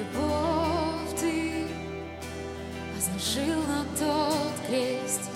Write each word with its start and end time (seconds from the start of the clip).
любовь 0.00 1.20
ты 1.20 1.66
возложил 2.94 3.62
на 3.66 3.84
тот 3.98 4.66
крест, 4.66 5.30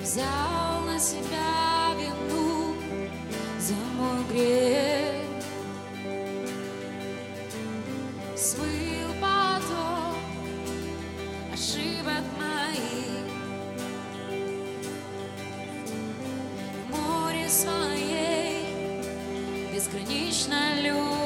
взял 0.00 0.80
на 0.86 0.98
себя 0.98 1.94
вину 1.96 2.74
за 3.58 3.74
мой 3.96 4.24
грех, 4.30 5.14
свыл 8.36 9.12
поток 9.20 10.16
ошибок 11.52 12.24
моих. 12.38 12.80
море 16.88 17.48
своей 17.48 18.64
безгранично 19.72 20.80
любовь. 20.80 21.19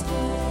Мой 0.00 0.41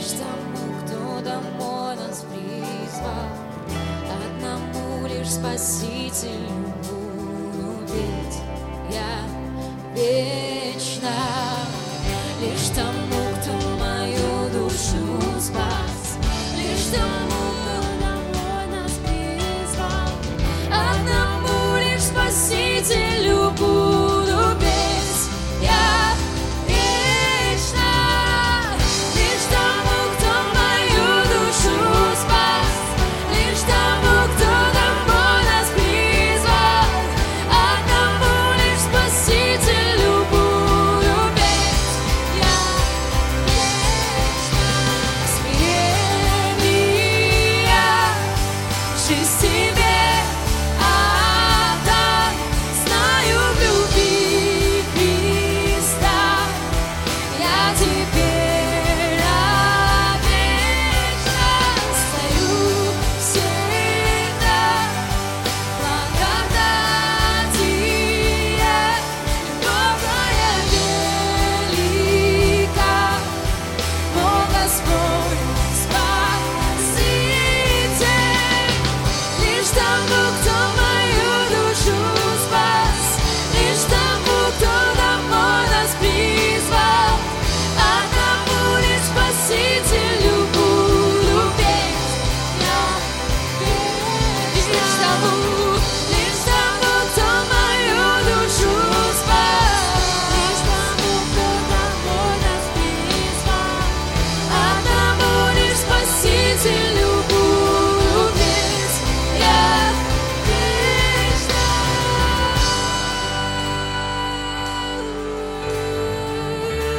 Лишь 0.00 0.12
тому, 0.12 0.66
кто 0.80 1.20
домой 1.20 1.94
нас 1.94 2.24
призвал, 2.24 3.28
Одному 4.16 5.06
лишь 5.06 5.28
Спасителю 5.28 6.48
буду 6.88 7.86
петь 7.86 8.40
я 8.90 9.20
вечно. 9.94 11.10
Лишь 12.40 12.68
тому, 12.74 13.20
кто 13.42 13.52
мою 13.76 14.48
душу 14.54 15.20
спас, 15.38 16.16
Лишь 16.56 16.98
тому, 16.98 17.29